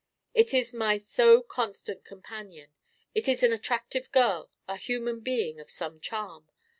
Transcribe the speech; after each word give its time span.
It 0.33 0.51
is 0.51 0.73
my 0.73 0.97
so 0.97 1.43
constant 1.43 2.03
companion. 2.03 2.71
It 3.13 3.27
is 3.27 3.43
an 3.43 3.53
attractive 3.53 4.11
girl, 4.11 4.49
a 4.67 4.75
human 4.77 5.19
being 5.19 5.59
of 5.59 5.69
some 5.69 5.99
charm. 5.99 6.49